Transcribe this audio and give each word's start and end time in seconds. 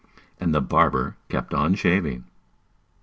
And 0.39 0.51
the 0.51 0.61
barber 0.61 1.15
kept 1.29 1.53
on 1.53 1.75
shaving. 1.75 2.23